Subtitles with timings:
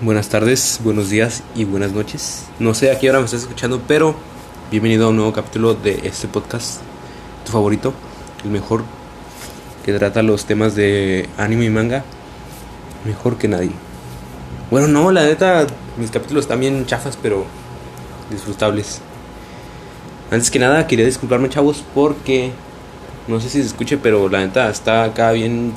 [0.00, 2.44] Buenas tardes, buenos días y buenas noches.
[2.60, 4.14] No sé a qué hora me estás escuchando, pero
[4.70, 6.82] bienvenido a un nuevo capítulo de este podcast,
[7.44, 7.92] tu favorito,
[8.44, 8.84] el mejor,
[9.84, 12.04] que trata los temas de anime y manga
[13.04, 13.72] mejor que nadie.
[14.70, 15.66] Bueno, no, la neta,
[15.96, 17.44] mis capítulos bien chafas, pero
[18.30, 19.00] disfrutables.
[20.30, 22.52] Antes que nada, quería disculparme, chavos, porque
[23.26, 25.72] no sé si se escuche, pero la neta está acá bien,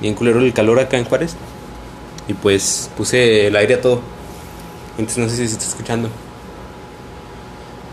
[0.00, 1.34] bien culero el calor acá en Juárez.
[2.28, 4.00] Y pues puse el aire a todo.
[4.98, 6.10] Entonces no sé si se está escuchando.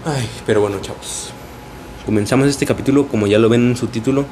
[0.05, 1.31] Ay, pero bueno, chavos.
[2.05, 4.25] Comenzamos este capítulo, como ya lo ven en su título,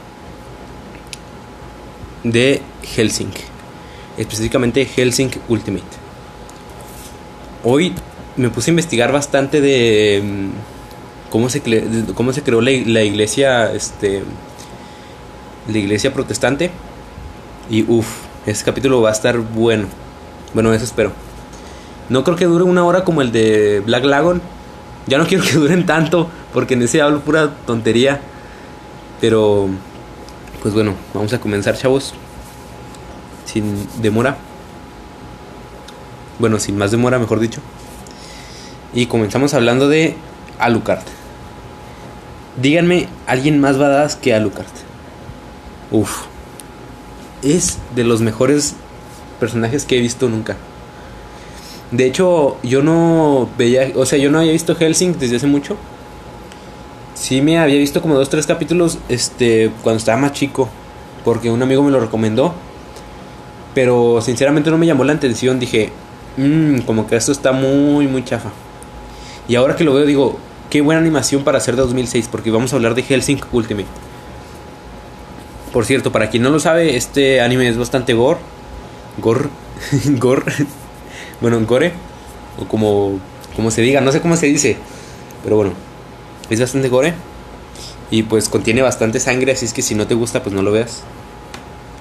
[2.24, 3.32] de Helsing.
[4.18, 5.86] Específicamente Helsing Ultimate.
[7.64, 7.96] Hoy
[8.36, 11.62] me puse a investigar bastante de mm, cómo se,
[12.14, 14.22] cómo se creó la, la iglesia, este,
[15.72, 16.70] la iglesia protestante.
[17.70, 18.08] Y uff,
[18.46, 19.88] este capítulo va a estar bueno.
[20.54, 21.12] Bueno, eso espero.
[22.10, 24.42] No creo que dure una hora como el de Black Lagoon.
[25.08, 28.20] Ya no quiero que duren tanto, porque en ese hablo pura tontería.
[29.22, 29.70] Pero,
[30.62, 32.14] pues bueno, vamos a comenzar, chavos.
[33.46, 34.38] Sin demora.
[36.40, 37.62] Bueno, sin más demora, mejor dicho.
[38.94, 40.16] Y comenzamos hablando de
[40.60, 41.04] Alucard.
[42.62, 44.68] Díganme, ¿alguien más badass que Alucard?
[45.92, 46.33] Uf
[47.44, 48.76] es de los mejores
[49.40, 50.56] personajes que he visto nunca.
[51.92, 55.78] De hecho, yo no veía, o sea, yo no había visto Helsing desde hace mucho.
[57.14, 60.70] Sí me había visto como dos, tres capítulos, este, cuando estaba más chico,
[61.24, 62.54] porque un amigo me lo recomendó.
[63.76, 65.92] Pero sinceramente no me llamó la atención, dije,
[66.38, 68.50] mmm, como que esto está muy, muy chafa.
[69.48, 70.38] Y ahora que lo veo digo,
[70.70, 73.88] qué buena animación para hacer de 2006, porque vamos a hablar de Helsing Ultimate.
[75.74, 78.40] Por cierto, para quien no lo sabe, este anime es bastante gore.
[79.18, 79.50] Gore.
[80.20, 80.54] gore.
[81.42, 81.94] bueno, gore.
[82.60, 83.20] O como,
[83.56, 84.78] como se diga, no sé cómo se dice.
[85.44, 85.74] Pero bueno,
[86.52, 87.16] es bastante gore.
[88.12, 90.72] Y pues contiene bastante sangre, así es que si no te gusta, pues no lo
[90.72, 91.02] veas.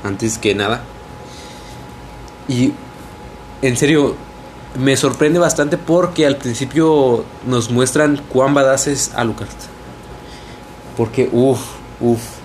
[0.05, 0.82] Antes que nada.
[2.49, 2.75] Y
[3.62, 4.16] en serio,
[4.78, 9.49] me sorprende bastante porque al principio nos muestran cuán badass es Alucard.
[10.94, 11.61] Porque, uff,
[12.00, 12.42] uff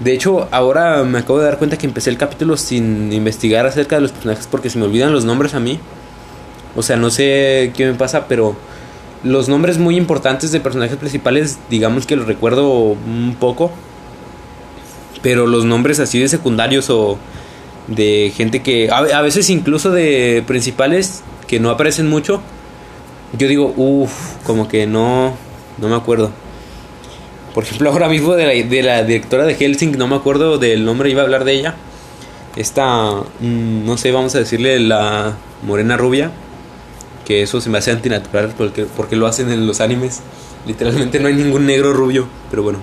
[0.00, 3.96] de hecho, ahora me acabo de dar cuenta que empecé el capítulo sin investigar acerca
[3.96, 5.80] de los personajes porque se me olvidan los nombres a mí.
[6.76, 8.54] O sea, no sé qué me pasa, pero
[9.24, 13.72] los nombres muy importantes de personajes principales, digamos que los recuerdo un poco.
[15.20, 17.18] Pero los nombres así de secundarios o
[17.88, 18.90] de gente que...
[18.90, 22.40] A, veces incluso de principales que no aparecen mucho.
[23.36, 24.12] Yo digo, uff,
[24.44, 25.34] como que no...
[25.78, 26.30] No me acuerdo.
[27.58, 30.84] Por ejemplo, ahora mismo de la, de la directora de Helsing, no me acuerdo del
[30.84, 31.74] nombre, iba a hablar de ella.
[32.54, 35.36] Esta, mm, no sé, vamos a decirle la
[35.66, 36.30] morena rubia.
[37.26, 40.20] Que eso se me hace antinatural porque, porque lo hacen en los animes.
[40.68, 42.78] Literalmente no hay ningún negro rubio, pero bueno.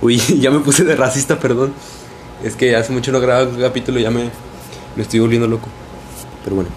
[0.00, 1.74] Uy, ya me puse de racista, perdón.
[2.42, 4.30] Es que hace mucho no grababa un capítulo ya me,
[4.96, 5.68] me estoy volviendo loco.
[6.44, 6.70] Pero bueno.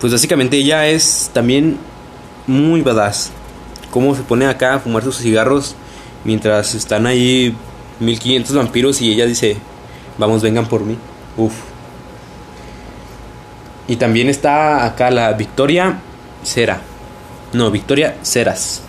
[0.00, 1.78] Pues básicamente ella es también
[2.46, 3.32] muy badass
[3.90, 5.76] cómo se pone acá a fumar sus cigarros
[6.24, 7.54] mientras están ahí
[8.00, 9.56] 1500 vampiros y ella dice,
[10.18, 10.96] vamos, vengan por mí.
[11.36, 11.54] Uf.
[13.86, 15.98] Y también está acá la Victoria
[16.42, 16.80] Cera.
[17.52, 18.82] No, Victoria Ceras.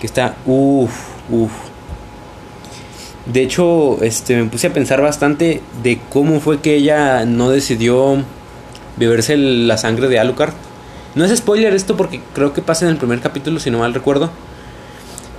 [0.00, 0.90] Que está, uf,
[1.30, 1.52] uf.
[3.26, 8.22] De hecho, este, me puse a pensar bastante de cómo fue que ella no decidió
[8.96, 10.52] beberse la sangre de Alucard
[11.14, 13.94] no es spoiler esto porque creo que pasa en el primer capítulo, si no mal
[13.94, 14.30] recuerdo.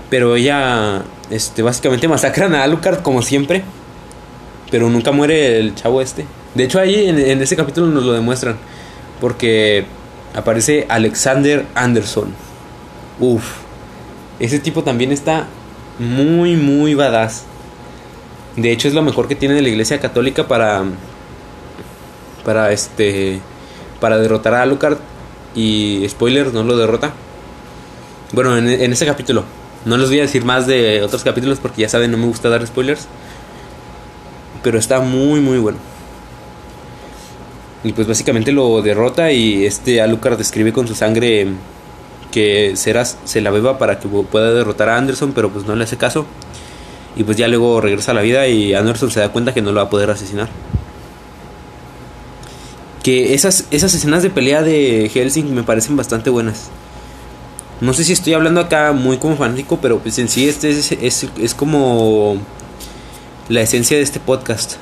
[0.09, 3.63] Pero ella, este, básicamente masacran a Alucard como siempre.
[4.71, 6.25] Pero nunca muere el chavo este.
[6.53, 8.55] De hecho, ahí en, en ese capítulo nos lo demuestran.
[9.19, 9.85] Porque
[10.33, 12.33] aparece Alexander Anderson.
[13.19, 13.43] Uf.
[14.39, 15.47] Ese tipo también está
[15.99, 17.43] muy, muy badass.
[18.55, 20.83] De hecho, es lo mejor que tiene de la iglesia católica para.
[22.45, 23.41] Para este.
[23.99, 24.99] Para derrotar a Alucard
[25.55, 27.13] y spoiler, no lo derrota.
[28.33, 29.43] Bueno, en, en este capítulo.
[29.85, 32.49] No les voy a decir más de otros capítulos porque ya saben, no me gusta
[32.49, 33.07] dar spoilers.
[34.63, 35.77] Pero está muy, muy bueno.
[37.83, 41.47] Y pues básicamente lo derrota y este Alucard describe con su sangre
[42.31, 45.83] que Ceras se la beba para que pueda derrotar a Anderson, pero pues no le
[45.83, 46.25] hace caso.
[47.15, 49.71] Y pues ya luego regresa a la vida y Anderson se da cuenta que no
[49.71, 50.49] lo va a poder asesinar
[53.05, 56.71] que esas, esas escenas de pelea de Helsing me parecen bastante buenas.
[57.79, 60.91] No sé si estoy hablando acá muy como fanático, pero pues en sí este es,
[60.91, 62.37] es, como
[63.47, 64.77] la esencia de este podcast.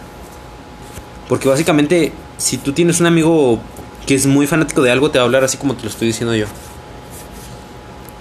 [1.28, 3.60] Porque básicamente si tú tienes un amigo
[4.08, 6.08] que es muy fanático de algo, te va a hablar así como te lo estoy
[6.08, 6.46] diciendo yo.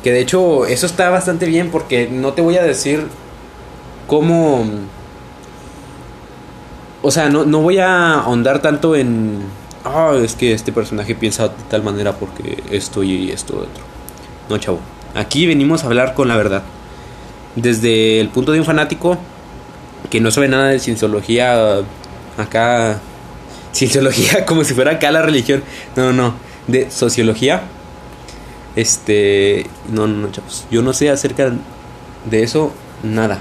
[0.03, 3.07] Que de hecho eso está bastante bien porque no te voy a decir
[4.09, 4.67] cómo...
[7.03, 9.62] O sea, no, no voy a ahondar tanto en...
[9.85, 13.85] Ah, es que este personaje piensa de tal manera porque esto y esto otro.
[14.49, 14.81] No, chavo.
[15.15, 16.63] Aquí venimos a hablar con la verdad.
[17.57, 19.19] Desde el punto de un fanático
[20.09, 21.81] que no sabe nada de cienciología
[22.39, 23.01] acá
[23.73, 25.63] cienciología como si fuera acá la religión.
[25.97, 26.35] No, no, no.
[26.69, 27.63] De sociología.
[28.77, 29.67] Este.
[29.91, 30.67] No, no, no, chavos.
[30.71, 31.53] Yo no sé acerca
[32.31, 33.41] de eso nada.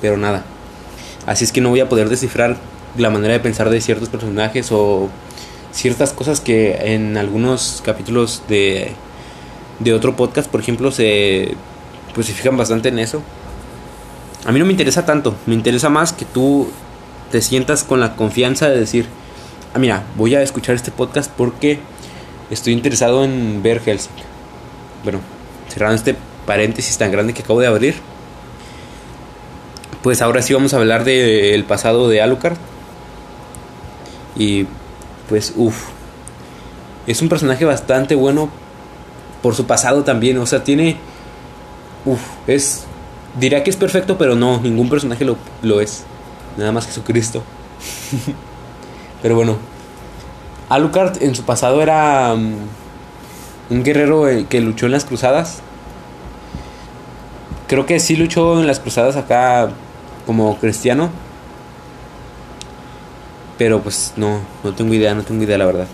[0.00, 0.44] Pero nada.
[1.26, 2.56] Así es que no voy a poder descifrar
[2.96, 5.10] la manera de pensar de ciertos personajes o
[5.78, 8.92] ciertas cosas que en algunos capítulos de,
[9.78, 11.54] de otro podcast, por ejemplo, se,
[12.14, 13.22] pues, se fijan bastante en eso.
[14.44, 15.36] A mí no me interesa tanto.
[15.46, 16.68] Me interesa más que tú
[17.30, 19.06] te sientas con la confianza de decir,
[19.72, 21.78] ah, mira, voy a escuchar este podcast porque
[22.50, 24.22] estoy interesado en ver Helsinki.
[25.04, 25.20] Bueno,
[25.68, 27.94] cerrando este paréntesis tan grande que acabo de abrir,
[30.02, 32.56] pues ahora sí vamos a hablar del pasado de Alucard.
[34.36, 34.66] Y
[35.28, 35.88] pues, uff,
[37.06, 38.48] es un personaje bastante bueno
[39.42, 40.38] por su pasado también.
[40.38, 40.96] O sea, tiene,
[42.04, 42.84] uff, es,
[43.38, 46.04] diría que es perfecto, pero no, ningún personaje lo, lo es.
[46.56, 47.42] Nada más Jesucristo.
[49.22, 49.56] Pero bueno,
[50.68, 52.54] Alucard en su pasado era um,
[53.70, 55.60] un guerrero eh, que luchó en las cruzadas.
[57.66, 59.70] Creo que sí luchó en las cruzadas acá
[60.26, 61.10] como cristiano.
[63.58, 65.88] Pero pues no, no tengo idea, no tengo idea la verdad.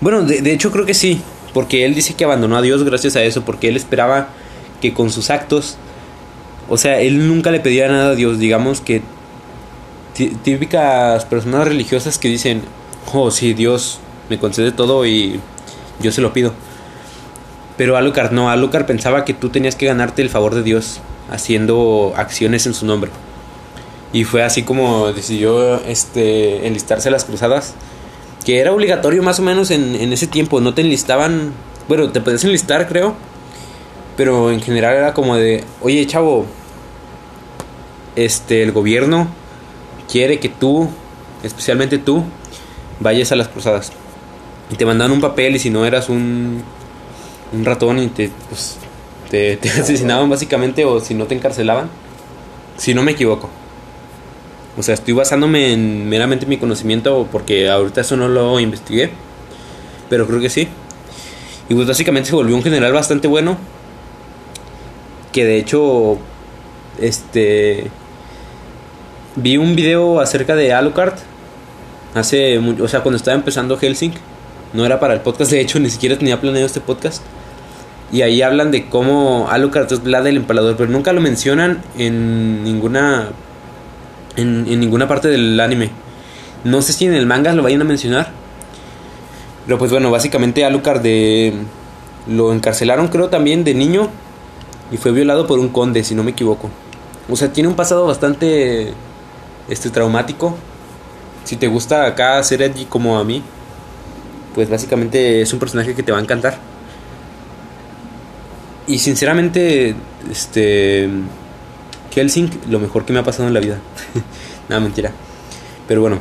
[0.00, 1.22] Bueno, de, de hecho creo que sí,
[1.54, 4.28] porque él dice que abandonó a Dios gracias a eso, porque él esperaba
[4.80, 5.76] que con sus actos,
[6.68, 9.02] o sea, él nunca le pedía nada a Dios, digamos que
[10.14, 12.62] típicas personas religiosas que dicen,
[13.12, 13.98] oh sí, Dios
[14.28, 15.40] me concede todo y
[16.00, 16.52] yo se lo pido.
[17.76, 21.00] Pero Alucard no, Alucard pensaba que tú tenías que ganarte el favor de Dios
[21.30, 23.10] haciendo acciones en su nombre.
[24.14, 27.74] Y fue así como decidió este, enlistarse a las cruzadas,
[28.46, 31.52] que era obligatorio más o menos en, en ese tiempo, no te enlistaban,
[31.88, 33.14] bueno, te podías enlistar creo,
[34.16, 36.46] pero en general era como de, oye chavo,
[38.16, 39.26] este, el gobierno
[40.10, 40.88] quiere que tú,
[41.42, 42.22] especialmente tú,
[43.00, 43.92] vayas a las cruzadas.
[44.70, 46.62] Y te mandaban un papel y si no eras un,
[47.52, 48.76] un ratón y te, pues,
[49.28, 51.90] te, te asesinaban básicamente o si no te encarcelaban.
[52.76, 53.50] Si no me equivoco.
[54.76, 59.10] O sea, estoy basándome en meramente mi conocimiento porque ahorita eso no lo investigué.
[60.08, 60.68] Pero creo que sí.
[61.68, 63.56] Y pues básicamente se volvió un general bastante bueno.
[65.32, 66.18] Que de hecho,
[67.00, 67.90] este,
[69.36, 71.14] Vi un video acerca de Alucard.
[72.14, 74.12] Hace, o sea, cuando estaba empezando Helsing.
[74.72, 77.22] No era para el podcast, de hecho, ni siquiera tenía planeado este podcast.
[78.12, 82.62] Y ahí hablan de cómo Alucard es la del empalador, pero nunca lo mencionan en
[82.62, 83.30] ninguna.
[84.36, 85.90] En, en ninguna parte del anime.
[86.64, 88.30] No sé si en el manga lo vayan a mencionar.
[89.66, 91.54] Pero pues bueno, básicamente Alucard de,
[92.26, 94.08] lo encarcelaron creo también de niño.
[94.90, 96.70] Y fue violado por un conde, si no me equivoco.
[97.28, 98.92] O sea, tiene un pasado bastante
[99.68, 100.56] este traumático.
[101.44, 103.42] Si te gusta acá ser edgy como a mí,
[104.54, 106.58] pues básicamente es un personaje que te va a encantar.
[108.86, 109.94] Y sinceramente,
[110.30, 111.08] este
[112.14, 113.78] Helsing, lo mejor que me ha pasado en la vida.
[114.68, 115.12] Nada, mentira.
[115.88, 116.18] Pero bueno,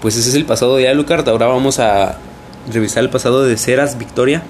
[0.00, 1.28] pues ese es el pasado de Alucard.
[1.28, 2.18] Ahora vamos a
[2.72, 4.42] revisar el pasado de Ceras Victoria.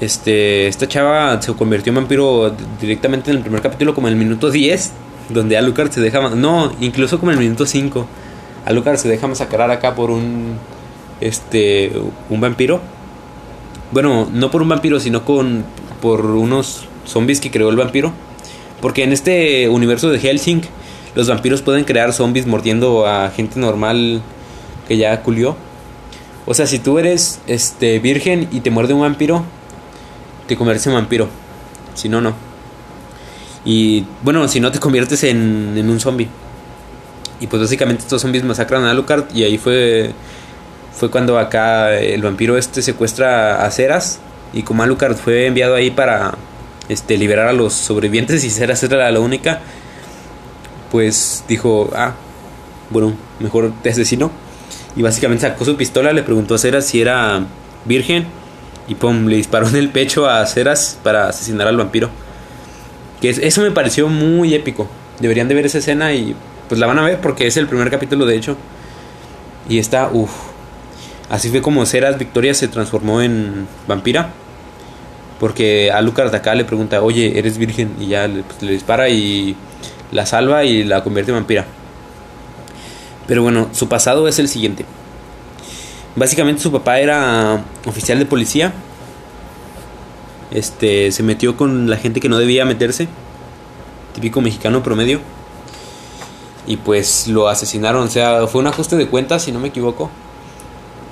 [0.00, 4.18] Este, esta chava se convirtió en vampiro directamente en el primer capítulo, como en el
[4.18, 4.92] minuto 10
[5.30, 8.06] donde Alucard se deja no incluso como en el minuto 5
[8.66, 10.56] Alucard se deja masacrar acá por un
[11.20, 11.92] este
[12.28, 12.80] un vampiro
[13.92, 15.64] bueno no por un vampiro sino con
[16.02, 18.12] por unos zombies que creó el vampiro.
[18.80, 20.62] Porque en este universo de Helsing
[21.14, 24.22] los vampiros pueden crear zombies mordiendo a gente normal
[24.88, 25.56] que ya culió.
[26.46, 29.44] O sea si tú eres este virgen y te muerde un vampiro
[30.50, 31.28] te conviertes en vampiro.
[31.94, 32.34] Si no no.
[33.64, 36.28] Y bueno, si no te conviertes en, en un zombie.
[37.38, 40.10] Y pues básicamente estos zombies masacran a Alucard y ahí fue
[40.92, 44.18] fue cuando acá el vampiro este secuestra a Ceras
[44.52, 46.34] y como Alucard fue enviado ahí para
[46.90, 49.60] este liberar a los sobrevivientes y Ceras era la única,
[50.90, 52.14] pues dijo, "Ah,
[52.90, 54.30] bueno, mejor te asesino."
[54.96, 57.44] Y básicamente sacó su pistola, le preguntó a Ceras si era
[57.84, 58.26] virgen
[58.88, 62.10] y pum, le disparó en el pecho a Ceras para asesinar al vampiro.
[63.20, 64.88] Que eso me pareció muy épico.
[65.20, 66.34] Deberían de ver esa escena y
[66.68, 68.56] pues la van a ver porque es el primer capítulo de hecho.
[69.68, 70.30] Y está, uff.
[71.28, 74.30] Así fue como Ceras Victoria se transformó en vampira.
[75.40, 77.96] Porque a Lucas de acá le pregunta, oye, ¿eres virgen?
[77.98, 79.56] Y ya pues, le dispara y
[80.12, 81.64] la salva y la convierte en vampira.
[83.26, 84.84] Pero bueno, su pasado es el siguiente.
[86.14, 88.74] Básicamente su papá era oficial de policía.
[90.50, 93.08] Este se metió con la gente que no debía meterse.
[94.14, 95.20] Típico mexicano promedio.
[96.66, 98.08] Y pues lo asesinaron.
[98.08, 100.10] O sea, fue un ajuste de cuentas, si no me equivoco.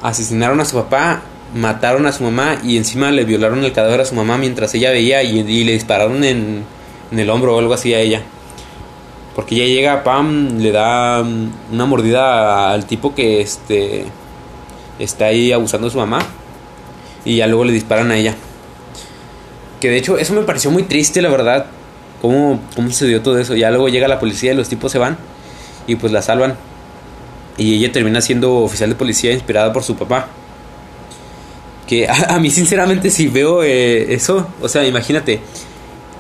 [0.03, 1.23] Asesinaron a su papá,
[1.55, 4.91] mataron a su mamá y encima le violaron el cadáver a su mamá mientras ella
[4.91, 6.65] veía y, le dispararon en,
[7.11, 8.23] en el hombro o algo así a ella.
[9.39, 11.23] Porque ella llega, pam, le da
[11.71, 14.05] una mordida al tipo que este
[14.99, 16.19] está ahí abusando de su mamá.
[17.25, 18.35] Y ya luego le disparan a ella.
[19.81, 21.67] Que de hecho eso me pareció muy triste, la verdad.
[22.21, 23.55] ¿Cómo, cómo se dio todo eso?
[23.55, 25.17] Ya luego llega la policía y los tipos se van.
[25.87, 26.57] Y pues la salvan.
[27.57, 30.27] Y ella termina siendo oficial de policía inspirada por su papá.
[31.89, 35.41] Que a, mí sinceramente si veo eh, eso, o sea, imagínate,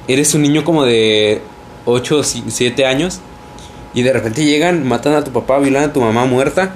[0.08, 1.42] eres un niño como de
[1.84, 3.20] 8 o 7 años
[3.94, 6.74] y de repente llegan, matan a tu papá, violan a tu mamá muerta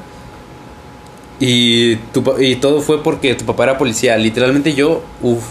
[1.40, 1.98] y,
[2.38, 4.16] y todo fue porque tu papá era policía.
[4.16, 5.42] Literalmente yo, uff,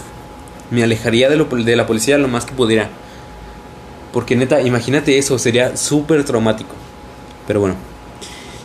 [0.70, 2.88] me alejaría de, lo, de la policía lo más que pudiera.
[4.10, 6.74] Porque neta, imagínate eso, sería súper traumático.
[7.46, 7.74] Pero bueno,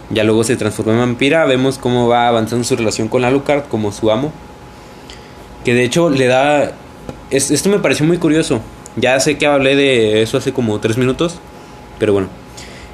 [0.09, 1.45] ya luego se transformó en vampira.
[1.45, 4.31] Vemos cómo va avanzando su relación con Alucard como su amo.
[5.63, 6.71] Que de hecho le da...
[7.29, 8.61] esto me pareció muy curioso.
[8.95, 11.39] Ya sé que hablé de eso hace como tres minutos,
[11.99, 12.29] pero bueno.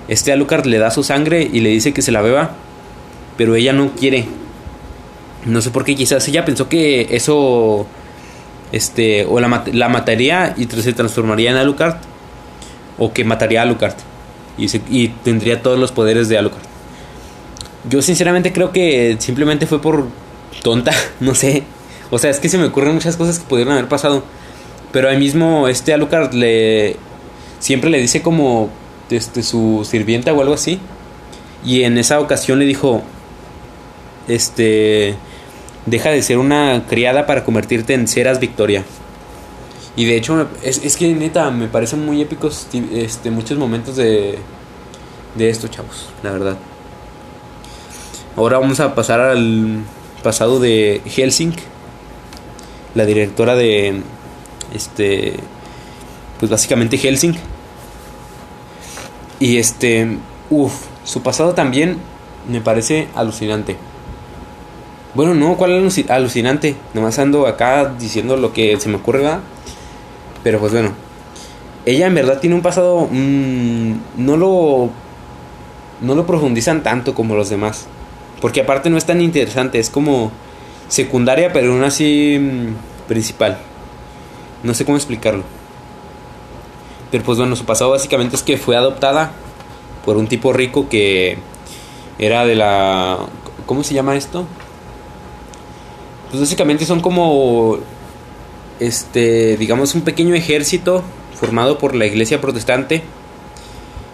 [0.07, 2.51] Este Alucard le da su sangre y le dice que se la beba,
[3.37, 4.25] pero ella no quiere.
[5.45, 7.87] No sé por qué, quizás ella pensó que eso,
[8.73, 11.95] este, o la, la mataría y se transformaría en Alucard,
[12.97, 13.95] o que mataría a Alucard
[14.57, 16.61] y, y tendría todos los poderes de Alucard.
[17.89, 20.07] Yo sinceramente creo que simplemente fue por
[20.61, 21.63] tonta, no sé.
[22.13, 24.23] O sea, es que se me ocurren muchas cosas que pudieron haber pasado.
[24.91, 26.95] Pero ahí mismo este Alucard le
[27.57, 28.69] siempre le dice como
[29.09, 30.79] este su sirvienta o algo así.
[31.65, 33.01] Y en esa ocasión le dijo
[34.27, 35.15] este
[35.87, 38.83] deja de ser una criada para convertirte en Ceras Victoria.
[39.95, 44.37] Y de hecho es, es que neta me parecen muy épicos este muchos momentos de
[45.33, 46.57] de esto, chavos, la verdad.
[48.35, 49.79] Ahora vamos a pasar al
[50.21, 51.55] pasado de Helsing,
[52.95, 54.01] la directora de
[54.73, 55.35] este,
[56.39, 57.35] pues básicamente Helsing.
[59.39, 60.17] Y este,
[60.49, 60.73] uff,
[61.03, 61.97] su pasado también
[62.49, 63.77] me parece alucinante.
[65.15, 66.75] Bueno, no, ¿cuál es alucinante?
[66.93, 69.41] Nomás ando acá diciendo lo que se me ocurre, ¿verdad?
[70.43, 70.91] Pero pues bueno,
[71.85, 74.89] ella en verdad tiene un pasado, mmm, no lo,
[76.01, 77.85] no lo profundizan tanto como los demás.
[78.41, 80.31] Porque aparte no es tan interesante, es como
[80.87, 83.57] secundaria, pero aún así mm, principal.
[84.63, 85.43] No sé cómo explicarlo.
[87.11, 89.31] Pero pues bueno, su pasado básicamente es que fue adoptada
[90.05, 91.37] por un tipo rico que
[92.17, 93.19] era de la...
[93.65, 94.45] ¿Cómo se llama esto?
[96.29, 97.77] Pues básicamente son como...
[98.79, 101.03] Este, digamos, un pequeño ejército
[101.35, 103.03] formado por la iglesia protestante.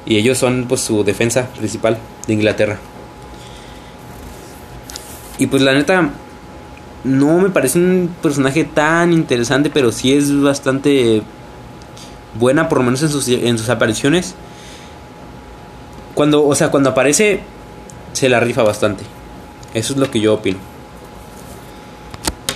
[0.05, 1.97] Y ellos son pues su defensa principal
[2.27, 2.79] de Inglaterra.
[5.37, 6.09] Y pues la neta,
[7.03, 11.21] no me parece un personaje tan interesante, pero sí es bastante
[12.37, 14.35] buena, por lo menos en sus, sus apariciones.
[16.13, 17.41] Cuando, o sea, cuando aparece,
[18.13, 19.03] se la rifa bastante.
[19.73, 20.57] Eso es lo que yo opino.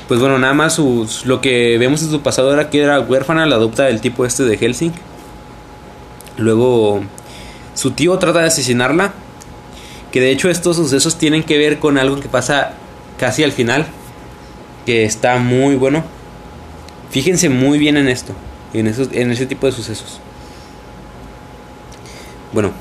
[0.08, 0.78] Pues bueno, nada más
[1.26, 4.44] lo que vemos en su pasado era que era huérfana, la adopta del tipo este
[4.44, 4.92] de Helsing.
[6.38, 7.02] Luego,
[7.74, 9.14] su tío trata de asesinarla.
[10.12, 12.74] Que de hecho estos sucesos tienen que ver con algo que pasa
[13.18, 13.88] casi al final
[14.86, 16.04] que está muy bueno.
[17.10, 18.34] Fíjense muy bien en esto,
[18.74, 20.20] en, esos, en ese tipo de sucesos.
[22.52, 22.72] Bueno,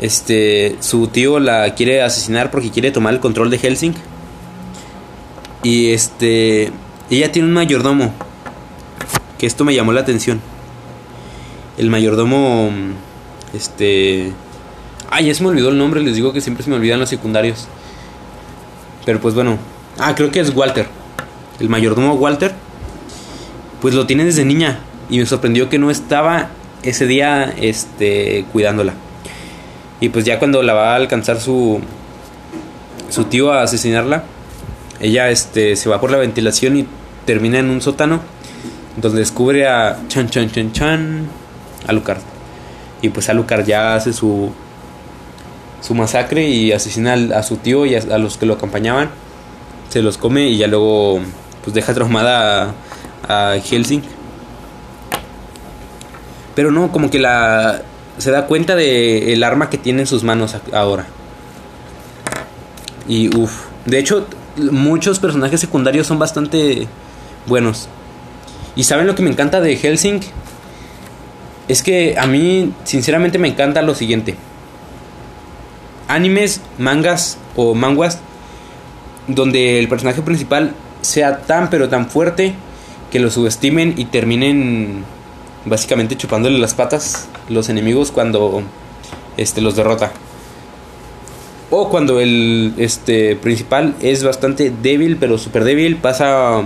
[0.00, 3.94] este, su tío la quiere asesinar porque quiere tomar el control de Helsing.
[5.62, 6.70] Y este,
[7.10, 8.12] ella tiene un mayordomo,
[9.38, 10.40] que esto me llamó la atención.
[11.78, 12.70] El mayordomo,
[13.54, 14.32] este,
[15.10, 17.08] ay, ya se me olvidó el nombre, les digo que siempre se me olvidan los
[17.08, 17.66] secundarios.
[19.06, 19.58] Pero pues bueno,
[19.98, 20.86] ah, creo que es Walter
[21.60, 22.52] el mayordomo Walter,
[23.80, 26.48] pues lo tiene desde niña y me sorprendió que no estaba
[26.82, 28.94] ese día este cuidándola.
[30.00, 31.80] Y pues ya cuando la va a alcanzar su
[33.08, 34.24] su tío a asesinarla,
[35.00, 36.86] ella este se va por la ventilación y
[37.26, 38.20] termina en un sótano
[38.96, 41.28] donde descubre a Chan Chan Chan Chan
[41.86, 42.20] Alucard.
[43.02, 44.52] Y pues Alucard ya hace su
[45.80, 49.10] su masacre y asesina a su tío y a, los que lo acompañaban.
[49.90, 51.20] Se los come y ya luego
[51.64, 52.74] pues deja traumada
[53.26, 54.02] a, a Helsing.
[56.54, 57.82] Pero no, como que la
[58.18, 61.06] se da cuenta de el arma que tiene en sus manos ahora.
[63.08, 66.86] Y uff, de hecho muchos personajes secundarios son bastante
[67.46, 67.88] buenos.
[68.76, 70.20] Y saben lo que me encanta de Helsing?
[71.68, 74.36] Es que a mí sinceramente me encanta lo siguiente.
[76.08, 78.18] Animes, mangas o manguas
[79.26, 80.74] donde el personaje principal
[81.04, 82.54] sea tan pero tan fuerte
[83.10, 85.04] que lo subestimen y terminen
[85.64, 88.62] básicamente chupándole las patas los enemigos cuando
[89.36, 90.12] este los derrota.
[91.70, 96.62] O cuando el este principal es bastante débil, pero súper débil, pasa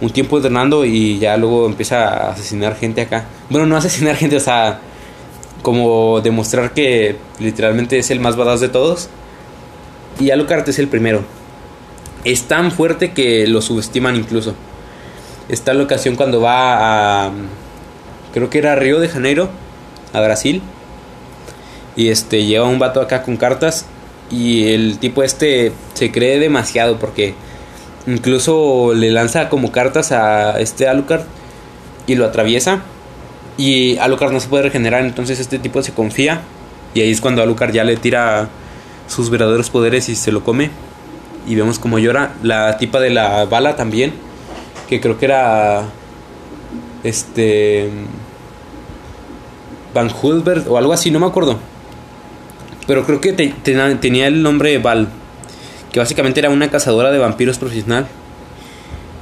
[0.00, 3.26] un tiempo entrenando y ya luego empieza a asesinar gente acá.
[3.50, 4.80] Bueno, no asesinar gente, o sea,
[5.62, 9.08] como demostrar que literalmente es el más badass de todos.
[10.18, 11.22] Y Alucard es el primero.
[12.24, 14.54] Es tan fuerte que lo subestiman incluso.
[15.48, 17.30] Está la ocasión cuando va a
[18.32, 19.48] creo que era Río de Janeiro,
[20.12, 20.62] a Brasil.
[21.96, 23.86] Y este lleva un vato acá con cartas
[24.30, 27.34] y el tipo este se cree demasiado porque
[28.06, 31.22] incluso le lanza como cartas a este Alucard
[32.06, 32.80] y lo atraviesa
[33.58, 36.40] y Alucard no se puede regenerar, entonces este tipo se confía
[36.94, 38.48] y ahí es cuando Alucard ya le tira
[39.08, 40.70] sus verdaderos poderes y se lo come
[41.46, 44.12] y vemos como llora la tipa de la bala también,
[44.88, 45.84] que creo que era
[47.02, 47.90] este
[49.94, 51.58] Van Hulbert o algo así, no me acuerdo.
[52.86, 55.08] Pero creo que tenía el nombre Val,
[55.92, 58.06] que básicamente era una cazadora de vampiros profesional.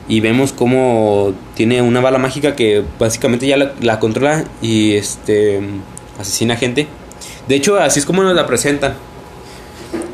[0.08, 5.60] Y vemos cómo tiene una bala mágica que básicamente ya la, controla y este
[6.18, 6.86] asesina gente.
[7.46, 8.94] De hecho, así es como nos la presentan.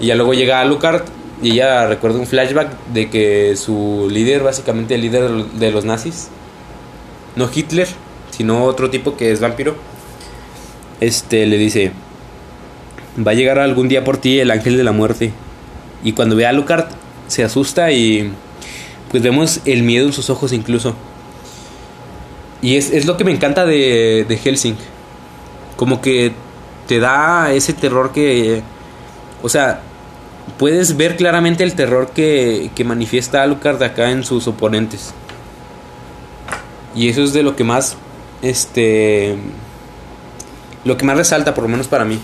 [0.01, 1.05] Y ya luego llega Alucard
[1.43, 6.29] y ella recuerda un flashback de que su líder, básicamente el líder de los nazis,
[7.37, 7.89] no Hitler,
[8.31, 9.77] sino otro tipo que es vampiro,
[11.01, 11.93] este le dice,
[13.27, 15.33] va a llegar algún día por ti el ángel de la muerte.
[16.03, 16.87] Y cuando ve a Alucard
[17.29, 18.33] se asusta y
[19.11, 20.95] pues vemos el miedo en sus ojos incluso.
[22.63, 24.77] Y es, lo que me encanta de, de Helsing.
[25.77, 26.33] Como que
[26.87, 28.63] te da ese terror que...
[29.43, 29.83] O sea,
[30.59, 35.15] puedes ver claramente el terror que, que manifiesta Alucard acá en sus oponentes.
[36.95, 37.97] Y eso es de lo que más,
[38.43, 39.37] este,
[40.85, 42.21] lo que más resalta, por lo menos para mí.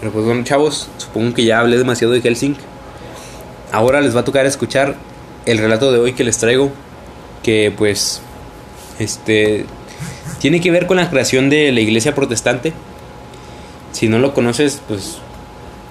[0.00, 2.56] Pero pues bueno, chavos, supongo que ya hablé demasiado de Helsing.
[3.72, 4.96] Ahora les va a tocar escuchar
[5.46, 6.70] el relato de hoy que les traigo,
[7.42, 8.20] que pues,
[8.98, 9.64] este,
[10.38, 12.72] tiene que ver con la creación de la iglesia protestante.
[13.92, 15.18] Si no lo conoces, pues,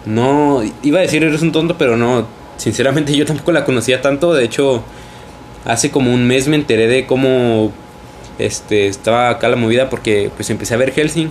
[0.07, 2.25] no, iba a decir eres un tonto, pero no,
[2.57, 4.83] sinceramente yo tampoco la conocía tanto, de hecho
[5.65, 7.73] hace como un mes me enteré de cómo
[8.39, 11.29] este estaba acá la movida porque pues empecé a ver Helsing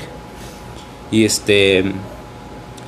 [1.11, 1.85] y este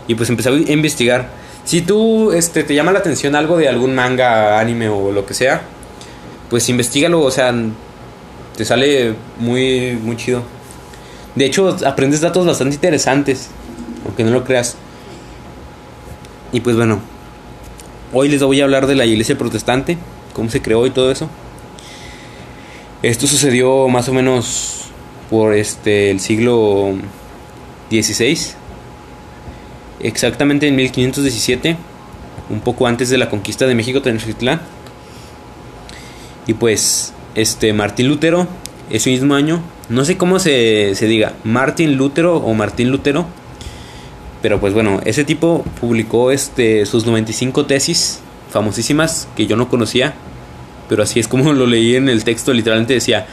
[0.07, 1.31] y pues empecé a investigar.
[1.65, 5.35] Si tú este te llama la atención algo de algún manga, anime o lo que
[5.35, 5.63] sea,
[6.51, 7.55] pues investigalo, o sea,
[8.57, 10.43] te sale muy muy chido.
[11.35, 13.49] De hecho, aprendes datos bastante interesantes,
[14.05, 14.77] aunque no lo creas.
[16.53, 17.01] Y pues bueno,
[18.13, 19.99] hoy les voy a hablar de la iglesia protestante
[20.39, 21.29] cómo se creó y todo eso.
[23.03, 24.85] Esto sucedió más o menos
[25.31, 26.95] por este el siglo
[27.91, 28.39] XVI,
[30.01, 31.77] exactamente en 1517,
[32.51, 34.61] un poco antes de la conquista de México Tenochtitlán.
[36.47, 38.47] Y pues este Martín Lutero
[38.91, 43.27] ese mismo año, no sé cómo se, se diga, Martín Lutero o Martín Lutero,
[44.43, 48.21] pero pues bueno, ese tipo publicó este sus 95 tesis
[48.51, 50.15] famosísimas que yo no conocía
[50.89, 53.27] pero así es como lo leí en el texto, literalmente decía,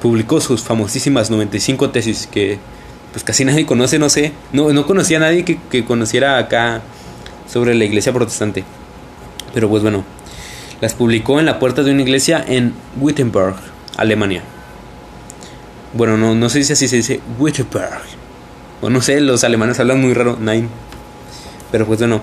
[0.00, 2.58] publicó sus famosísimas 95 tesis que
[3.12, 6.82] pues casi nadie conoce, no sé, no, no conocía a nadie que, que conociera acá
[7.50, 8.64] sobre la iglesia protestante.
[9.52, 10.04] Pero pues bueno,
[10.80, 13.54] las publicó en la puerta de una iglesia en Wittenberg,
[13.96, 14.42] Alemania.
[15.92, 18.02] Bueno, no, no sé si así se dice Wittenberg.
[18.84, 20.68] O no sé, los alemanes hablan muy raro, nine.
[21.72, 22.20] Pero pues bueno,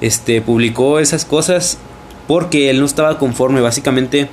[0.00, 1.78] este publicó esas cosas
[2.28, 4.28] porque él no estaba conforme básicamente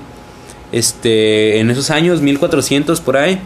[0.71, 3.39] este en esos años 1400 por ahí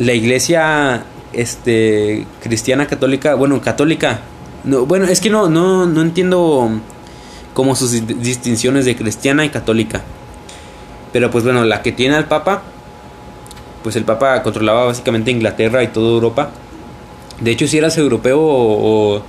[0.00, 4.20] la iglesia este cristiana católica bueno católica
[4.64, 6.68] no bueno es que no no no entiendo
[7.54, 10.02] como sus distinciones de cristiana y católica
[11.12, 12.62] pero pues bueno la que tiene al papa
[13.84, 16.50] pues el papa controlaba básicamente Inglaterra y toda Europa
[17.42, 19.22] De hecho, si eras europeo o,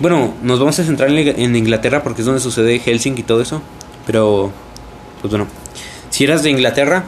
[0.00, 3.60] bueno, nos vamos a centrar en Inglaterra porque es donde sucede Helsinki y todo eso.
[4.06, 4.50] Pero,
[5.20, 5.46] pues bueno,
[6.08, 7.04] si eras de Inglaterra,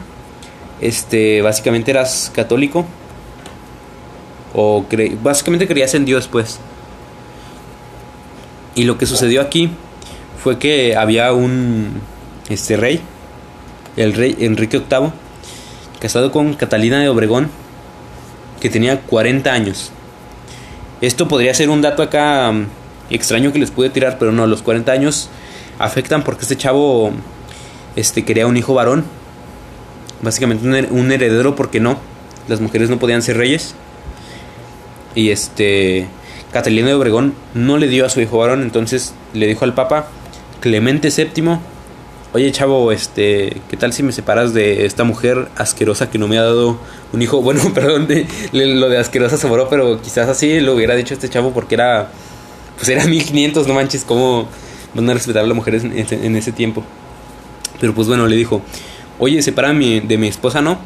[0.81, 2.85] este, básicamente eras católico.
[4.55, 4.85] O
[5.22, 6.59] básicamente creías en Dios, pues.
[8.75, 9.70] Y lo que sucedió aquí
[10.42, 12.01] fue que había un
[12.49, 13.01] este rey,
[13.96, 15.11] el rey Enrique VIII,
[15.99, 17.49] casado con Catalina de Obregón,
[18.61, 19.92] que tenía 40 años.
[21.00, 22.66] Esto podría ser un dato acá mm,
[23.11, 25.28] extraño que les pude tirar, pero no, los 40 años
[25.78, 27.12] afectan porque este chavo
[27.96, 29.04] este, quería un hijo varón.
[30.22, 31.98] Básicamente un, heredero porque no.
[32.48, 33.74] Las mujeres no podían ser reyes.
[35.14, 36.06] Y este
[36.52, 40.09] Catalina de Obregón no le dio a su hijo varón, entonces le dijo al Papa
[40.61, 41.59] Clemente VII,
[42.37, 46.37] oye chavo, este, ¿qué tal si me separas de esta mujer asquerosa que no me
[46.37, 46.79] ha dado
[47.14, 47.40] un hijo?
[47.46, 48.07] Bueno, perdón,
[48.53, 52.11] lo de asquerosa se moró, pero quizás así lo hubiera dicho este chavo porque era,
[52.77, 54.49] pues era 1500, no manches, ¿cómo
[54.92, 56.85] van a respetar a las mujeres en ese tiempo?
[57.81, 58.61] Pero pues bueno, le dijo,
[59.18, 60.79] oye, sepárame de mi esposa, ¿no?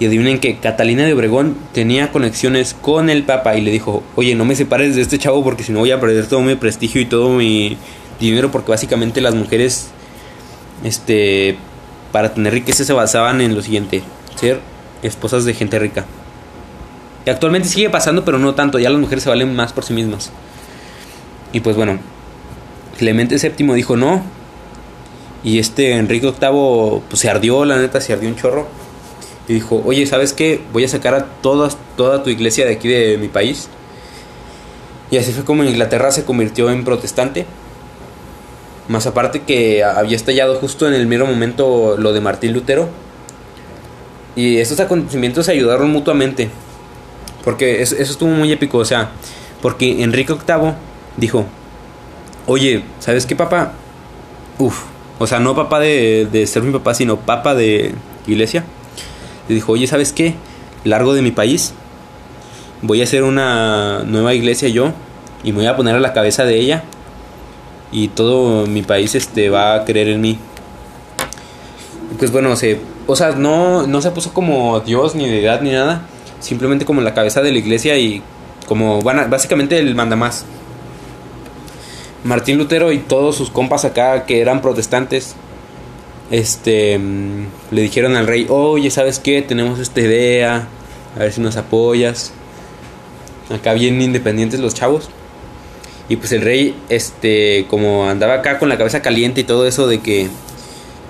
[0.00, 4.34] Y adivinen que Catalina de Obregón tenía conexiones con el Papa y le dijo, oye,
[4.34, 7.00] no me separes de este chavo porque si no voy a perder todo mi prestigio
[7.00, 7.78] y todo mi
[8.18, 9.90] dinero porque básicamente las mujeres,
[10.84, 11.56] este,
[12.12, 14.02] para tener riqueza se basaban en lo siguiente,
[14.36, 14.60] ser
[15.02, 16.04] esposas de gente rica.
[17.24, 19.92] Y actualmente sigue pasando, pero no tanto, ya las mujeres se valen más por sí
[19.92, 20.30] mismas.
[21.52, 21.98] Y pues bueno,
[22.98, 24.22] Clemente VII dijo no,
[25.42, 28.66] y este Enrique VIII pues se ardió, la neta, se ardió un chorro.
[29.48, 30.60] Y dijo, oye, ¿sabes qué?
[30.72, 33.68] Voy a sacar a todas, toda tu iglesia de aquí de mi país.
[35.10, 37.46] Y así fue como Inglaterra se convirtió en protestante.
[38.88, 42.88] Más aparte que había estallado justo en el mero momento lo de Martín Lutero.
[44.36, 46.50] Y estos acontecimientos se ayudaron mutuamente.
[47.42, 48.78] Porque eso, estuvo muy épico.
[48.78, 49.10] O sea,
[49.60, 50.72] porque Enrique VIII
[51.16, 51.46] dijo,
[52.46, 53.72] oye, ¿sabes qué, papá?
[54.58, 54.84] Uf,
[55.18, 57.94] o sea, no papá de, ser mi papá, sino papa de
[58.26, 58.64] iglesia.
[59.48, 60.34] Le dijo, oye, ¿sabes qué?
[60.84, 61.72] Largo de mi país.
[62.82, 64.92] Voy a hacer una nueva iglesia yo.
[65.42, 66.84] Y me voy a poner a la cabeza de ella.
[67.92, 70.38] Y todo mi país este, va a creer en mí.
[72.18, 76.02] Pues bueno, se, o sea, no, no se puso como Dios ni deidad ni nada.
[76.40, 78.22] Simplemente como la cabeza de la iglesia y
[78.66, 80.44] como bueno, básicamente el manda más.
[82.24, 85.36] Martín Lutero y todos sus compas acá que eran protestantes,
[86.30, 89.42] este, mm, le dijeron al rey, oye, ¿sabes qué?
[89.42, 90.66] Tenemos esta idea,
[91.14, 92.32] a ver si nos apoyas.
[93.48, 95.08] Acá bien independientes los chavos.
[96.08, 99.88] Y pues el rey, este, como andaba acá con la cabeza caliente y todo eso
[99.88, 100.28] de que,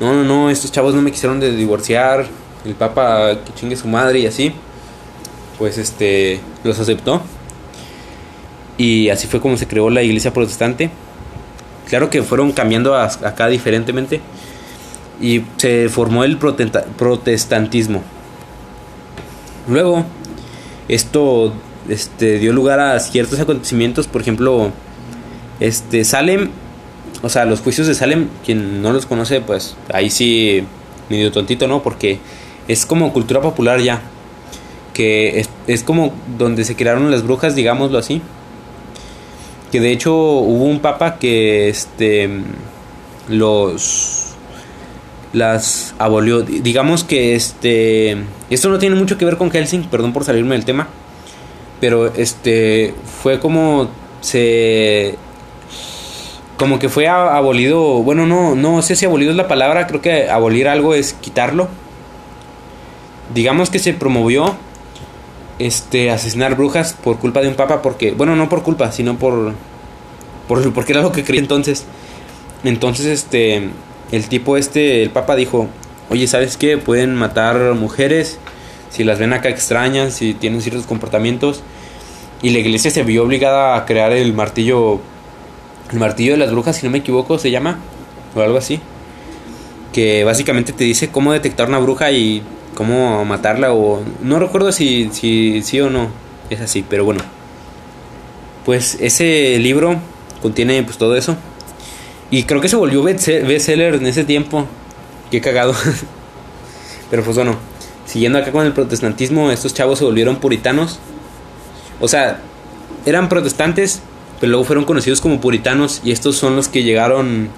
[0.00, 2.26] no, no, no, estos chavos no me quisieron de divorciar,
[2.64, 4.52] el papa que chingue su madre y así,
[5.58, 7.22] pues este, los aceptó.
[8.78, 10.90] Y así fue como se creó la iglesia protestante.
[11.88, 14.20] Claro que fueron cambiando acá diferentemente
[15.20, 18.02] y se formó el protestantismo.
[19.68, 20.04] Luego,
[20.88, 21.52] esto
[21.88, 24.72] este, dio lugar a ciertos acontecimientos, por ejemplo,
[25.60, 26.50] este, Salem,
[27.22, 30.64] o sea, los juicios de Salem, quien no los conoce, pues ahí sí,
[31.08, 31.82] medio tontito, ¿no?
[31.82, 32.18] Porque
[32.68, 34.02] es como cultura popular ya,
[34.92, 38.22] que es, es como donde se crearon las brujas, digámoslo así
[39.70, 42.30] que de hecho hubo un papa que este
[43.28, 44.34] los
[45.32, 48.16] las abolió digamos que este
[48.48, 50.88] esto no tiene mucho que ver con Helsing perdón por salirme del tema
[51.80, 53.88] pero este fue como
[54.20, 55.16] se
[56.56, 60.30] como que fue abolido bueno no no sé si abolido es la palabra creo que
[60.30, 61.68] abolir algo es quitarlo.
[63.34, 64.54] Digamos que se promovió
[65.58, 69.54] este asesinar brujas por culpa de un papa porque bueno no por culpa sino por
[70.48, 71.84] por porque era lo que creía entonces.
[72.64, 73.68] Entonces este
[74.12, 75.68] el tipo este el papa dijo
[76.10, 78.38] oye sabes qué pueden matar mujeres
[78.90, 81.62] si las ven acá extrañas si tienen ciertos comportamientos
[82.42, 85.00] y la iglesia se vio obligada a crear el martillo
[85.92, 87.78] el martillo de las brujas si no me equivoco se llama
[88.34, 88.80] o algo así
[89.92, 92.42] que básicamente te dice cómo detectar una bruja y
[92.74, 97.22] cómo matarla o no recuerdo si si sí o no es así, pero bueno.
[98.64, 99.96] Pues ese libro
[100.42, 101.36] contiene pues todo eso.
[102.30, 104.66] Y creo que se volvió bestseller en ese tiempo.
[105.30, 105.74] Qué cagado.
[107.10, 107.56] pero pues bueno,
[108.06, 110.98] siguiendo acá con el protestantismo, estos chavos se volvieron puritanos.
[112.00, 112.40] O sea,
[113.04, 114.02] eran protestantes,
[114.40, 117.48] pero luego fueron conocidos como puritanos y estos son los que llegaron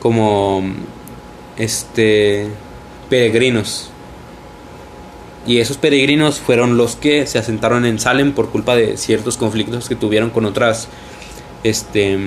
[0.00, 0.62] como
[1.56, 2.48] este
[3.10, 3.90] peregrinos
[5.46, 9.88] Y esos peregrinos fueron los que se asentaron en Salem por culpa de ciertos conflictos
[9.88, 10.88] que tuvieron con otras,
[11.64, 12.18] este,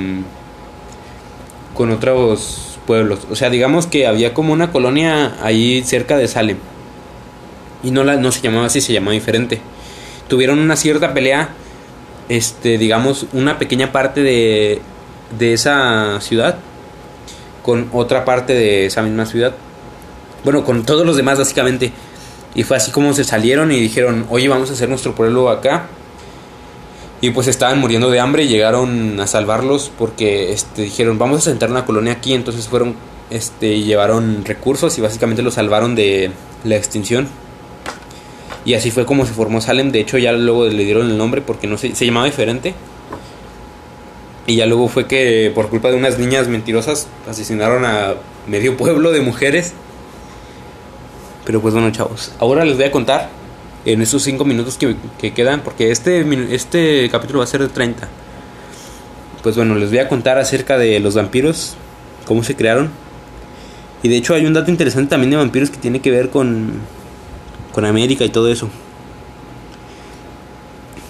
[1.75, 3.27] con otros pueblos.
[3.29, 6.57] O sea, digamos que había como una colonia ahí cerca de Salem.
[7.83, 9.61] Y no, la, no se llamaba así, se llamaba diferente.
[10.27, 11.49] Tuvieron una cierta pelea,
[12.29, 14.81] este, digamos, una pequeña parte de,
[15.37, 16.57] de esa ciudad
[17.63, 19.53] con otra parte de esa misma ciudad.
[20.43, 21.91] Bueno, con todos los demás básicamente.
[22.53, 25.87] Y fue así como se salieron y dijeron, oye, vamos a hacer nuestro pueblo acá.
[27.21, 31.41] Y pues estaban muriendo de hambre y llegaron a salvarlos porque este, dijeron, vamos a
[31.41, 32.33] sentar una colonia aquí.
[32.33, 32.95] Entonces fueron
[33.29, 36.31] este, y llevaron recursos y básicamente los salvaron de
[36.63, 37.27] la extinción.
[38.65, 39.91] Y así fue como se formó Salem.
[39.91, 42.73] De hecho, ya luego le dieron el nombre porque no se, se llamaba diferente.
[44.47, 48.15] Y ya luego fue que por culpa de unas niñas mentirosas asesinaron a
[48.47, 49.73] medio pueblo de mujeres.
[51.45, 52.31] Pero pues bueno, chavos.
[52.39, 53.29] Ahora les voy a contar
[53.85, 57.69] en esos 5 minutos que, que, quedan, porque este, este capítulo va a ser de
[57.69, 58.07] 30.
[59.41, 61.75] Pues bueno, les voy a contar acerca de los vampiros,
[62.25, 62.91] cómo se crearon.
[64.03, 66.73] Y de hecho hay un dato interesante también de vampiros que tiene que ver con,
[67.71, 68.69] con América y todo eso.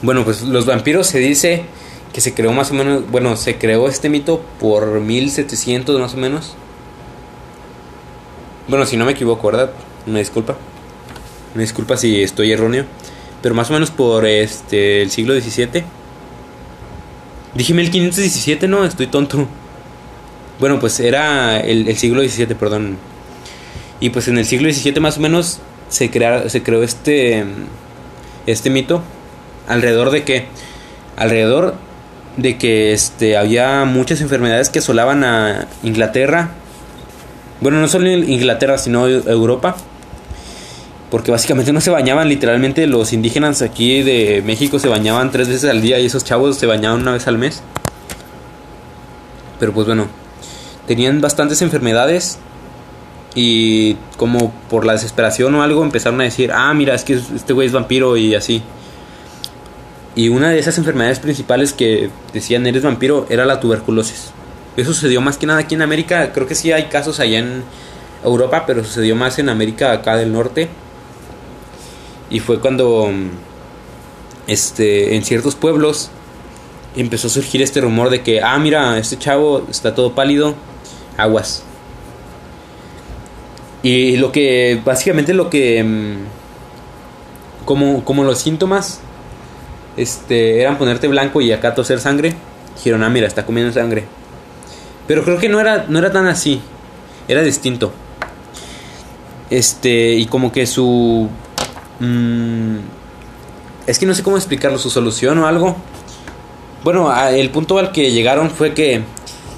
[0.02, 1.64] Bueno, pues los vampiros se dice
[2.12, 6.18] que se creó más o menos, bueno, se creó este mito por 1700 más o
[6.18, 6.56] menos.
[8.68, 9.72] Bueno, si no me equivoco, ¿verdad?
[10.08, 10.58] Una disculpa.
[11.54, 12.86] Una disculpa si estoy erróneo.
[13.42, 15.84] Pero más o menos por este el siglo XVII.
[17.54, 19.48] Dije 1517, no, estoy tonto.
[20.60, 22.98] Bueno, pues era el, el siglo XVII, perdón.
[24.00, 25.60] Y pues en el siglo XVII más o menos
[25.92, 26.10] se,
[26.50, 27.46] se creó este,
[28.48, 29.04] este mito.
[29.68, 30.46] Alrededor de que...
[31.18, 31.76] Alrededor
[32.38, 36.52] de que este, había muchas enfermedades que asolaban a Inglaterra.
[37.60, 39.76] Bueno, no solo Inglaterra, sino Europa.
[41.12, 45.70] Porque básicamente no se bañaban, literalmente los indígenas aquí de México se bañaban tres veces
[45.70, 47.62] al día y esos chavos se bañaban una vez al mes.
[49.60, 50.08] Pero pues bueno,
[50.88, 52.40] tenían bastantes enfermedades
[53.34, 57.54] y como por la desesperación o algo empezaron a decir, ah, mira, es que este
[57.54, 58.62] güey es vampiro y así.
[60.16, 64.32] Y una de esas enfermedades principales que decían eres vampiro era la tuberculosis.
[64.76, 66.34] Eso sucedió más que nada aquí en América.
[66.34, 67.64] Creo que sí hay casos allá en
[68.24, 70.68] Europa, pero sucedió más en América acá del norte.
[72.30, 73.10] Y fue cuando
[74.48, 76.10] este en ciertos pueblos
[76.96, 80.56] empezó a surgir este rumor de que ah mira este chavo está todo pálido
[81.16, 81.64] aguas
[83.84, 89.02] y lo que básicamente lo que mm, como como los síntomas
[89.98, 92.36] este, eran ponerte blanco y acá toser sangre.
[92.76, 94.06] Dijeron, ah, mira, está comiendo sangre.
[95.08, 96.62] Pero creo que no era, no era tan así.
[97.28, 97.92] Era distinto.
[99.50, 101.30] Este, y como que su...
[102.00, 102.78] Mmm,
[103.88, 105.76] es que no sé cómo explicarlo, su solución o algo.
[106.84, 109.04] Bueno, el punto al que llegaron fue que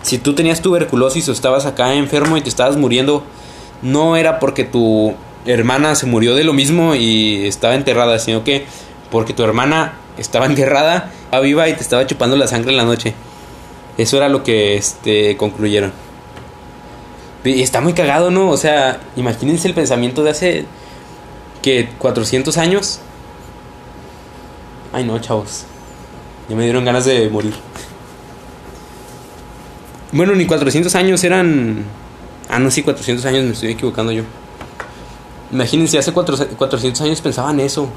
[0.01, 3.23] si tú tenías tuberculosis o estabas acá enfermo y te estabas muriendo,
[3.83, 5.13] no era porque tu
[5.45, 8.65] hermana se murió de lo mismo y estaba enterrada, sino que
[9.11, 13.13] porque tu hermana estaba enterrada, estaba y te estaba chupando la sangre en la noche.
[13.97, 15.91] Eso era lo que este, concluyeron.
[17.43, 18.49] Y está muy cagado, ¿no?
[18.49, 20.65] O sea, imagínense el pensamiento de hace
[21.61, 22.99] que 400 años.
[24.93, 25.65] Ay, no, chavos.
[26.49, 27.53] Ya me dieron ganas de morir.
[30.11, 31.85] Bueno, ni 400 años eran...
[32.49, 34.23] Ah, no, sí, 400 años, me estoy equivocando yo.
[35.51, 37.89] Imagínense, hace 400 años pensaban eso.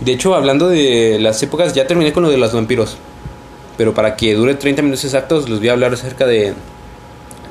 [0.00, 2.96] De hecho, hablando de las épocas, ya terminé con lo de los vampiros.
[3.76, 6.54] Pero para que dure 30 minutos exactos, les voy a hablar acerca de,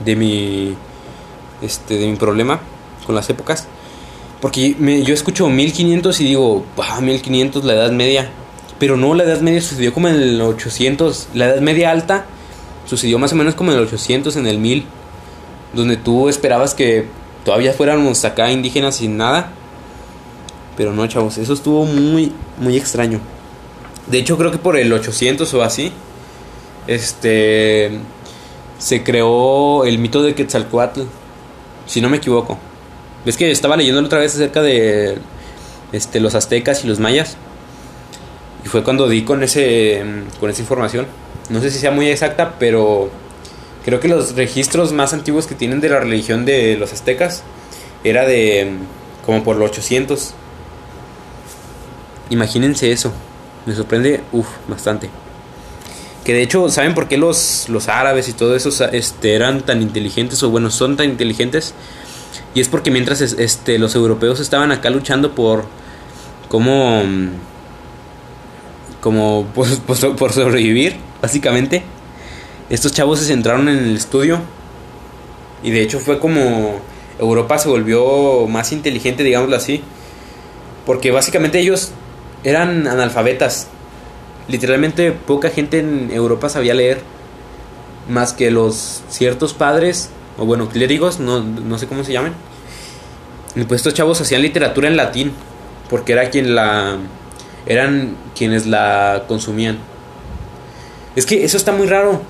[0.03, 0.75] de mi
[1.61, 2.59] este de mi problema
[3.05, 3.67] con las épocas.
[4.41, 8.29] Porque me, yo escucho 1500 y digo, bah, 1500 la edad media.
[8.79, 11.29] Pero no, la edad media sucedió como en el 800.
[11.33, 12.25] La edad media alta
[12.85, 14.85] sucedió más o menos como en el 800, en el 1000.
[15.73, 17.05] Donde tú esperabas que
[17.45, 19.51] todavía fuéramos acá indígenas sin nada.
[20.77, 23.19] Pero no, chavos, eso estuvo muy, muy extraño.
[24.07, 25.91] De hecho, creo que por el 800 o así,
[26.87, 27.99] este,
[28.79, 31.01] se creó el mito de Quetzalcoatl,
[31.85, 32.57] si no me equivoco.
[33.25, 35.17] Ves que estaba leyendo otra vez acerca de
[35.91, 37.37] este, los aztecas y los mayas.
[38.63, 40.03] Y fue cuando di con, ese,
[40.39, 41.05] con esa información.
[41.49, 43.09] No sé si sea muy exacta, pero
[43.83, 47.43] creo que los registros más antiguos que tienen de la religión de los aztecas
[48.03, 48.71] era de
[49.25, 50.35] como por los 800
[52.29, 53.11] Imagínense eso.
[53.65, 55.09] Me sorprende, uff, bastante.
[56.23, 59.81] Que de hecho, ¿saben por qué los, los árabes y todo eso este, eran tan
[59.81, 60.41] inteligentes?
[60.43, 61.73] O bueno, son tan inteligentes.
[62.53, 65.65] Y es porque mientras este, los europeos estaban acá luchando por
[66.47, 67.03] cómo...
[69.01, 71.83] Como pues, pues, por sobrevivir, básicamente.
[72.69, 74.39] Estos chavos se centraron en el estudio.
[75.63, 76.79] Y de hecho fue como
[77.19, 79.81] Europa se volvió más inteligente, digámoslo así.
[80.85, 81.91] Porque básicamente ellos
[82.43, 83.67] eran analfabetas.
[84.47, 87.01] Literalmente poca gente en Europa sabía leer.
[88.09, 92.33] Más que los ciertos padres, o bueno, clérigos, no, no sé cómo se llaman.
[93.55, 95.31] Y pues estos chavos hacían literatura en latín.
[95.89, 96.97] Porque era quien la.
[97.65, 99.79] eran quienes la consumían.
[101.15, 102.21] Es que eso está muy raro.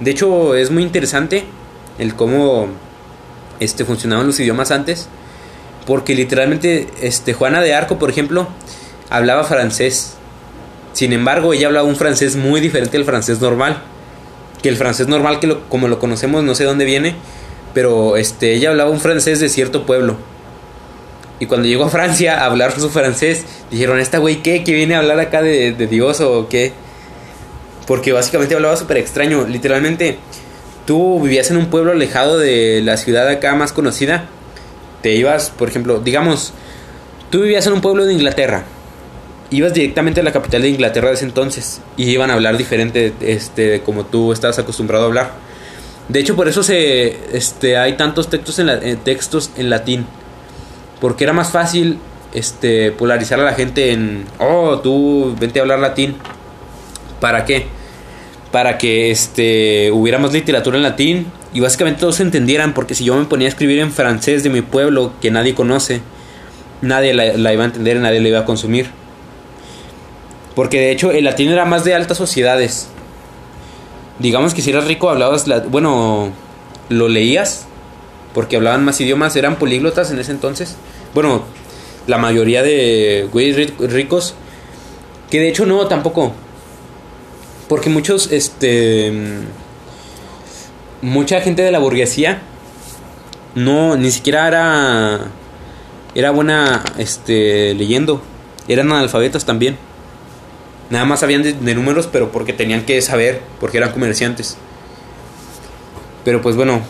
[0.00, 1.44] De hecho, es muy interesante
[1.98, 2.68] el cómo
[3.60, 5.08] este, funcionaban los idiomas antes.
[5.86, 8.48] Porque literalmente, este, Juana de Arco, por ejemplo,
[9.10, 10.14] hablaba francés.
[10.92, 13.82] Sin embargo, ella hablaba un francés muy diferente al francés normal.
[14.62, 17.14] Que el francés normal, que lo, como lo conocemos, no sé dónde viene.
[17.74, 20.16] Pero este, ella hablaba un francés de cierto pueblo.
[21.40, 24.64] Y cuando llegó a Francia a hablar su francés, dijeron, ¿esta güey qué?
[24.64, 26.72] ¿Que viene a hablar acá de, de Dios o qué?
[27.88, 29.46] Porque básicamente hablaba súper extraño.
[29.48, 30.18] Literalmente,
[30.86, 34.26] tú vivías en un pueblo alejado de la ciudad acá más conocida,
[35.02, 36.52] te ibas, por ejemplo, digamos,
[37.30, 38.64] tú vivías en un pueblo de Inglaterra,
[39.50, 43.14] ibas directamente a la capital de Inglaterra de ese entonces y iban a hablar diferente
[43.20, 45.30] este como tú estabas acostumbrado a hablar.
[46.08, 50.06] De hecho, por eso se este hay tantos textos en, eh, textos en latín.
[51.00, 51.98] Porque era más fácil
[52.34, 56.16] este polarizar a la gente en, "Oh, tú vente a hablar latín."
[57.20, 57.77] ¿Para qué?
[58.50, 63.04] Para que este, hubiera más literatura en latín y básicamente todos se entendieran, porque si
[63.04, 66.00] yo me ponía a escribir en francés de mi pueblo que nadie conoce,
[66.80, 68.90] nadie la, iba a entender, nadie la iba a consumir.
[70.54, 72.88] Porque de hecho el latín era más de altas sociedades.
[74.18, 76.32] Digamos que si eras rico hablabas, bueno,
[76.88, 77.66] lo leías,
[78.34, 80.76] porque hablaban más idiomas, eran políglotas en ese entonces.
[81.14, 81.44] Bueno,
[82.06, 84.34] la mayoría de güeyes ricos,
[85.30, 86.32] que de hecho no, tampoco
[87.68, 89.12] porque muchos, este.
[91.00, 92.42] Mucha gente de la burguesía
[93.54, 95.30] no, ni siquiera era.
[96.14, 97.74] Era buena, este.
[97.74, 98.22] leyendo.
[98.68, 99.76] Eran analfabetas también.
[100.90, 104.56] Nada más sabían de, números, pero porque tenían que saber, porque eran comerciantes.
[106.24, 106.80] Pero pues bueno,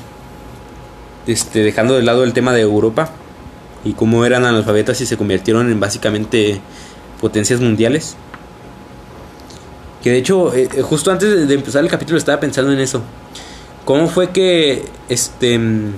[1.26, 3.10] este, dejando de lado el tema de Europa
[3.84, 6.60] y cómo eran analfabetas y se convirtieron en básicamente
[7.20, 8.16] potencias mundiales.
[10.02, 13.02] Que de hecho, eh, eh, justo antes de, empezar el capítulo estaba pensando en eso.
[13.84, 15.94] ¿Cómo fue que este mm,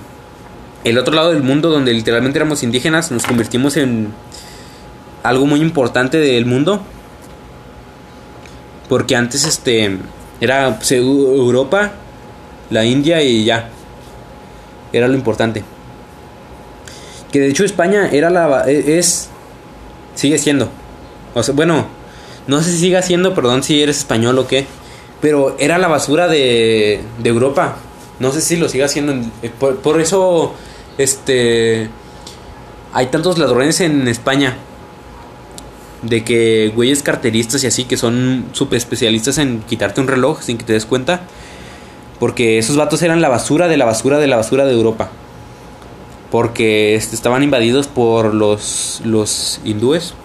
[0.83, 4.09] el otro lado del mundo, donde literalmente éramos indígenas, nos convertimos en
[5.23, 6.81] algo muy importante del mundo?
[8.89, 9.97] Porque antes este
[10.41, 11.91] era pues, Europa,
[12.71, 13.69] la India y ya.
[14.91, 15.63] Era lo importante.
[17.31, 19.29] Que de hecho España era la e, es
[20.15, 20.69] sigue siendo.
[21.33, 21.87] O sea, bueno,
[22.47, 24.65] no sé si siga siendo, perdón si eres español o qué.
[25.21, 27.77] Pero era la basura de, de Europa.
[28.19, 29.13] No sé si lo siga haciendo.
[29.41, 30.53] Eh, por, eso,
[30.97, 31.89] este.
[32.93, 34.57] Hay tantos ladrones en España.
[36.01, 40.57] De que güeyes carteristas y así que son súper especialistas en quitarte un reloj sin
[40.57, 41.21] que te des cuenta.
[42.19, 45.11] Porque esos vatos eran la basura de la basura de la basura de Europa.
[46.31, 50.15] Porque este, estaban invadidos por los, los hindúes.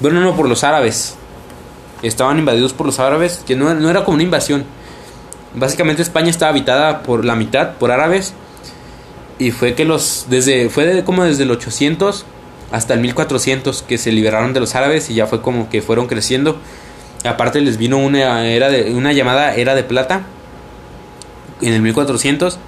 [0.00, 1.16] Bueno, no, por los árabes.
[2.02, 4.64] Estaban invadidos por los árabes, que no, no era como una invasión.
[5.54, 8.32] Básicamente España estaba habitada por la mitad por árabes.
[9.38, 10.26] Y fue que los.
[10.30, 12.24] Desde, fue como desde el 800
[12.72, 16.06] hasta el 1400 que se liberaron de los árabes y ya fue como que fueron
[16.06, 16.58] creciendo.
[17.24, 20.22] Aparte les vino una, era de, una llamada era de plata
[21.60, 22.58] en el 1400.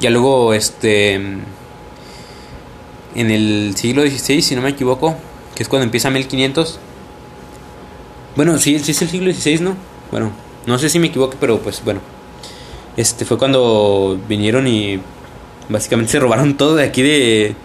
[0.00, 1.14] Ya luego, este.
[1.14, 5.16] En el siglo XVI, si no me equivoco,
[5.56, 6.78] que es cuando empieza 1500.
[8.36, 9.74] Bueno, sí, sí es el siglo XVI, ¿no?
[10.12, 10.30] Bueno,
[10.66, 12.00] no sé si me equivoco, pero pues bueno.
[12.96, 15.00] Este fue cuando vinieron y
[15.68, 17.56] básicamente se robaron todo de aquí de,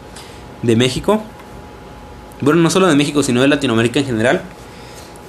[0.64, 1.22] de México.
[2.40, 4.42] Bueno, no solo de México, sino de Latinoamérica en general.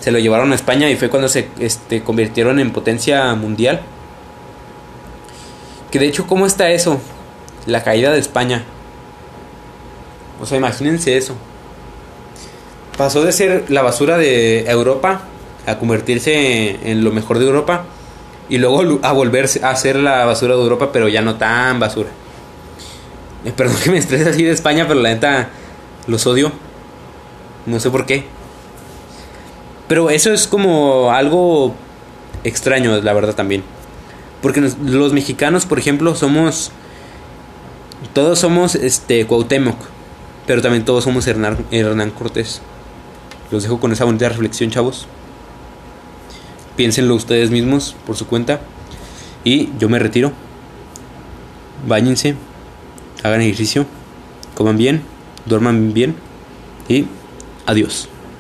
[0.00, 3.80] Se lo llevaron a España y fue cuando se este, convirtieron en potencia mundial.
[5.90, 7.00] Que de hecho, ¿cómo está eso?
[7.66, 8.64] La caída de España.
[10.40, 11.36] O sea, imagínense eso
[12.97, 15.22] pasó de ser la basura de Europa
[15.66, 17.84] a convertirse en lo mejor de Europa
[18.49, 22.11] y luego a volverse a ser la basura de Europa, pero ya no tan basura.
[23.45, 25.51] Eh, perdón que me estrese así de España, pero la neta
[26.07, 26.53] los odio.
[27.66, 28.24] No sé por qué.
[29.88, 31.74] Pero eso es como algo
[32.45, 33.62] extraño, la verdad también.
[34.40, 36.72] Porque los mexicanos, por ejemplo, somos
[38.12, 39.76] Todos somos este Cuauhtémoc,
[40.47, 42.61] pero también todos somos Hernán, Hernán Cortés.
[43.53, 45.07] Los dejo con esa bonita reflexión, chavos.
[46.74, 48.61] Piénsenlo ustedes mismos por su cuenta.
[49.44, 50.32] Y yo me retiro.
[51.86, 52.34] Báñense,
[53.22, 53.84] hagan ejercicio,
[54.55, 55.03] coman bien,
[55.44, 56.14] duerman bien
[56.88, 57.07] y
[57.66, 58.09] adiós.